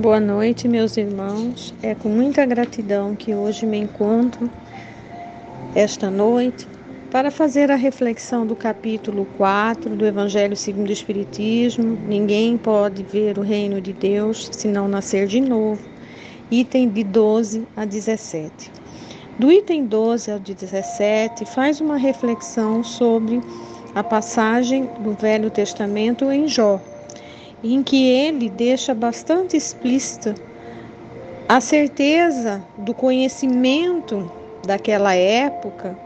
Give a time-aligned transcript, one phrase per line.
[0.00, 1.74] Boa noite, meus irmãos.
[1.82, 4.50] É com muita gratidão que hoje me encontro
[5.74, 6.66] esta noite
[7.10, 11.98] para fazer a reflexão do capítulo 4 do Evangelho segundo o Espiritismo.
[12.08, 15.82] Ninguém pode ver o reino de Deus se não nascer de novo.
[16.50, 18.72] Item de 12 a 17.
[19.38, 23.42] Do item 12 ao 17, faz uma reflexão sobre
[23.94, 26.80] a passagem do Velho Testamento em Jó
[27.62, 30.34] em que ele deixa bastante explícita
[31.48, 34.30] a certeza do conhecimento
[34.66, 35.98] daquela época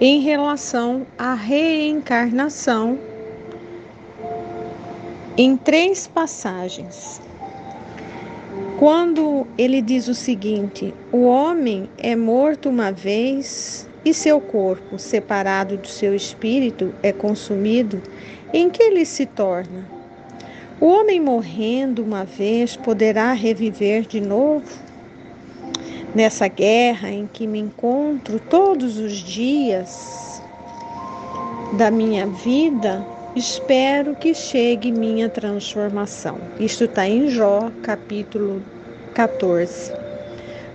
[0.00, 2.98] em relação à reencarnação
[5.36, 7.20] em três passagens.
[8.78, 15.76] Quando ele diz o seguinte: o homem é morto uma vez e seu corpo, separado
[15.76, 18.02] do seu espírito, é consumido,
[18.52, 19.93] em que ele se torna?
[20.80, 24.66] O homem morrendo uma vez poderá reviver de novo?
[26.12, 30.42] Nessa guerra em que me encontro todos os dias
[31.76, 36.38] da minha vida, espero que chegue minha transformação.
[36.58, 38.60] Isto está em Jó, capítulo
[39.14, 39.92] 14.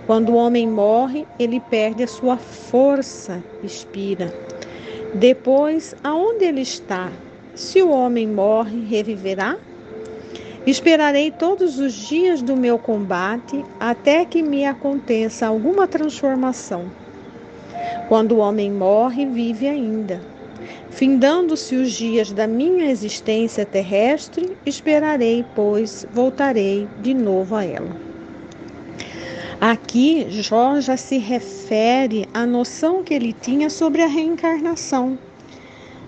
[0.06, 4.32] Quando o homem morre, ele perde a sua força, expira.
[5.14, 7.12] Depois, aonde ele está?
[7.54, 9.58] Se o homem morre, reviverá?
[10.66, 16.84] Esperarei todos os dias do meu combate até que me aconteça alguma transformação.
[18.08, 20.20] Quando o homem morre, vive ainda.
[20.90, 27.96] Findando-se os dias da minha existência terrestre, esperarei, pois voltarei de novo a ela.
[29.58, 35.18] Aqui, Jó já se refere à noção que ele tinha sobre a reencarnação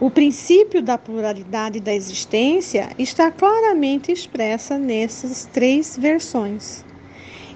[0.02, 6.84] o princípio da pluralidade da existência está claramente expressa nessas três versões.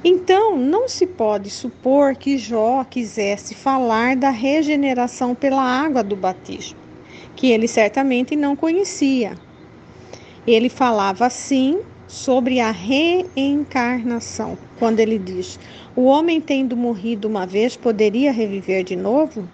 [0.05, 6.79] Então, não se pode supor que Jó quisesse falar da regeneração pela água do batismo,
[7.35, 9.37] que ele certamente não conhecia.
[10.47, 15.59] Ele falava assim sobre a reencarnação, quando ele diz:
[15.97, 19.49] O homem tendo morrido uma vez poderia reviver de novo?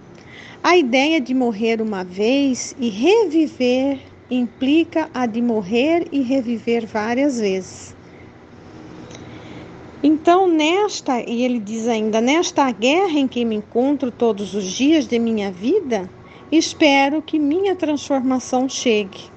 [0.65, 3.99] A ideia de morrer uma vez e reviver
[4.31, 7.97] implica a de morrer e reviver várias vezes.
[10.05, 15.09] Então, nesta, e ele diz ainda, nesta guerra em que me encontro todos os dias
[15.09, 16.09] de minha vida,
[16.53, 19.32] espero que minha transformação chegue.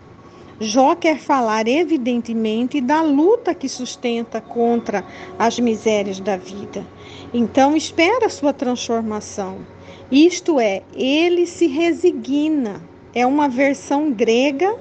[0.59, 5.05] Jó quer falar, evidentemente, da luta que sustenta contra
[5.38, 6.85] as misérias da vida.
[7.33, 9.57] Então, espera sua transformação.
[10.09, 12.81] Isto é, ele se resigna.
[13.13, 14.73] É uma versão grega.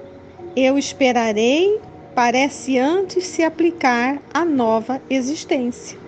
[0.54, 1.80] Eu esperarei,
[2.14, 5.98] parece antes se aplicar à nova existência.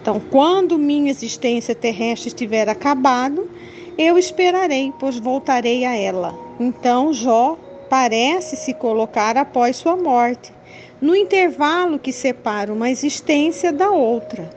[0.00, 3.50] Então, quando minha existência terrestre estiver acabado,
[3.98, 6.34] eu esperarei, pois voltarei a ela.
[6.58, 7.58] Então, Jó
[7.92, 10.50] parece se colocar após sua morte,
[10.98, 14.48] no intervalo que separa uma existência da outra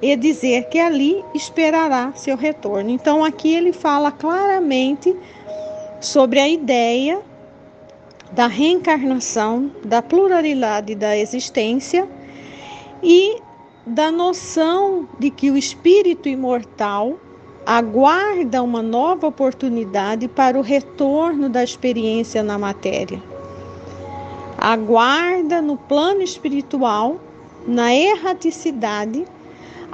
[0.00, 2.88] e dizer que ali esperará seu retorno.
[2.88, 5.14] Então aqui ele fala claramente
[6.00, 7.20] sobre a ideia
[8.32, 12.08] da reencarnação, da pluralidade da existência
[13.02, 13.36] e
[13.86, 17.20] da noção de que o espírito imortal
[17.68, 23.22] aguarda uma nova oportunidade para o retorno da experiência na matéria.
[24.56, 27.20] Aguarda no plano espiritual,
[27.66, 29.26] na erraticidade,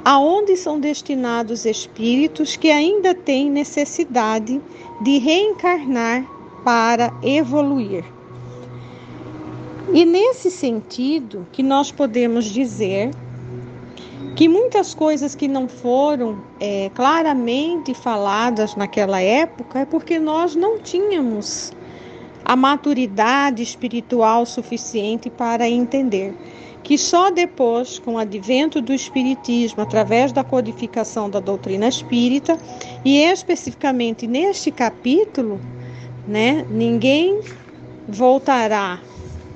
[0.05, 4.61] aonde são destinados espíritos que ainda têm necessidade
[5.01, 6.25] de reencarnar
[6.63, 8.05] para evoluir.
[9.91, 13.11] E nesse sentido que nós podemos dizer
[14.35, 20.79] que muitas coisas que não foram é, claramente faladas naquela época é porque nós não
[20.79, 21.71] tínhamos
[22.43, 26.35] a maturidade espiritual suficiente para entender
[26.85, 32.59] que só depois, com o advento do Espiritismo, através da codificação da doutrina espírita,
[33.03, 35.59] e especificamente neste capítulo,
[36.27, 37.41] né, ninguém
[38.07, 39.01] voltará,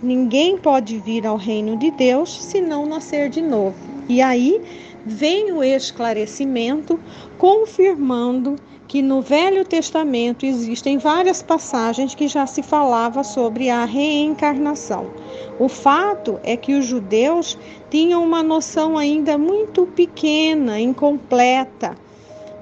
[0.01, 3.88] ninguém pode vir ao reino de Deus se não nascer de novo.
[4.10, 4.60] E aí
[5.06, 7.00] vem o esclarecimento
[7.38, 8.56] confirmando
[8.88, 15.12] que no Velho Testamento existem várias passagens que já se falava sobre a reencarnação.
[15.60, 17.56] O fato é que os judeus
[17.92, 21.96] tinham uma noção ainda muito pequena, incompleta,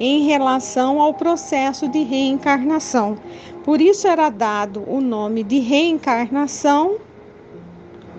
[0.01, 3.17] em relação ao processo de reencarnação.
[3.63, 6.97] Por isso era dado o nome de reencarnação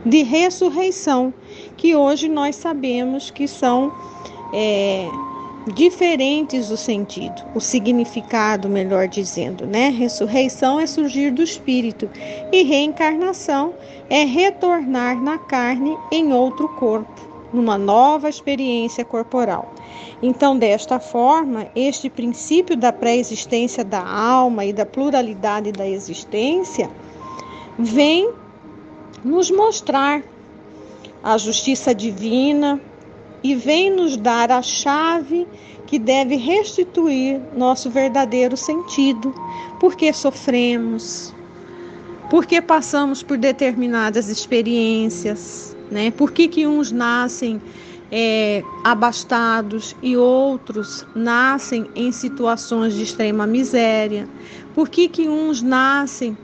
[0.09, 1.33] de ressurreição,
[1.77, 3.93] que hoje nós sabemos que são
[4.55, 5.07] é,
[5.75, 9.91] diferentes o sentido, o significado, melhor dizendo, né?
[9.91, 12.09] Ressurreição é surgir do espírito
[12.51, 13.75] e reencarnação
[14.09, 17.21] é retornar na carne em outro corpo,
[17.53, 19.73] numa nova experiência corporal.
[20.23, 26.91] Então, desta forma, este princípio da pré-existência da alma e da pluralidade da existência
[27.79, 28.33] vem
[29.25, 30.23] nos mostrar
[31.23, 32.81] a justiça divina,
[33.43, 35.47] e vem nos dar a chave
[35.87, 39.35] que deve restituir nosso verdadeiro sentido,
[39.81, 41.35] porque sofremos,
[42.29, 46.11] porque passamos por determinadas experiências, né?
[46.11, 47.61] Por que, que uns nascem
[48.11, 54.29] é, abastados e outros nascem em situações de extrema miséria?
[54.75, 56.37] Por que, que uns nascem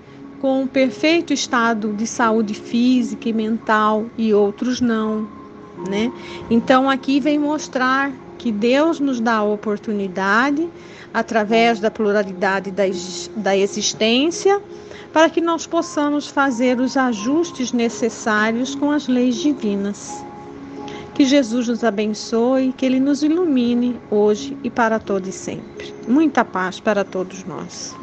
[0.44, 5.26] com um perfeito estado de saúde física e mental e outros não?
[5.88, 6.12] né?
[6.50, 10.69] Então aqui vem mostrar que Deus nos dá a oportunidade,
[11.14, 12.82] através da pluralidade da,
[13.35, 14.61] da existência,
[15.14, 20.12] para que nós possamos fazer os ajustes necessários com as leis divinas.
[21.14, 25.94] Que Jesus nos abençoe, que Ele nos ilumine hoje e para todo e sempre.
[26.06, 27.97] Muita paz para todos nós.